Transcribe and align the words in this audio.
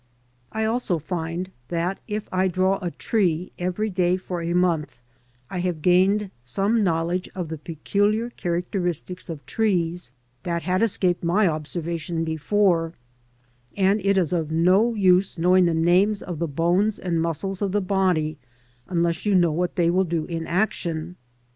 I 0.51 0.65
also 0.65 0.97
find 0.97 1.51
that 1.67 1.99
if 2.07 2.27
I 2.31 2.47
draw 2.47 2.79
a 2.81 2.89
tree 2.89 3.51
every 3.59 3.91
day 3.91 4.17
for 4.17 4.41
a 4.41 4.55
month, 4.55 4.99
I 5.47 5.59
have 5.59 5.83
gained 5.83 6.31
some 6.43 6.83
knowledge 6.83 7.29
of 7.35 7.49
the 7.49 7.59
peculiar 7.59 8.31
characteristics 8.31 9.29
of 9.29 9.45
trees 9.45 10.09
that 10.41 10.63
had 10.63 10.81
escaped 10.81 11.23
my 11.23 11.47
observation 11.47 12.23
before, 12.23 12.93
and 13.77 14.03
it 14.03 14.17
is 14.17 14.33
of 14.33 14.49
no 14.49 14.95
use 14.95 15.37
know 15.37 15.55
ing 15.55 15.65
the 15.67 15.75
names 15.75 16.23
of 16.23 16.39
the 16.39 16.47
bones 16.47 16.97
and 16.97 17.21
muscles 17.21 17.61
of 17.61 17.71
the 17.71 17.79
body 17.79 18.39
unless 18.87 19.23
you 19.23 19.35
know 19.35 19.51
what 19.51 19.75
they 19.75 19.91
will 19.91 20.03
do 20.03 20.25
in 20.25 20.47
action. 20.47 21.15